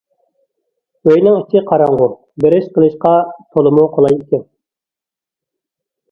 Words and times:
ئۆينىڭ 1.09 1.35
ئىچى 1.41 1.59
قاراڭغۇ، 1.71 2.07
بىر 2.45 2.55
ئىش 2.59 2.65
قىلىشقا 2.77 3.11
تولىمۇ 3.57 3.83
قولاي 3.99 4.17
ئىكەن. 4.23 4.43